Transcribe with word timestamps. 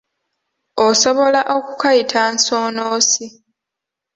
Osobola 0.87 1.41
okukayita 1.55 2.21
nsoonoosi. 2.33 3.25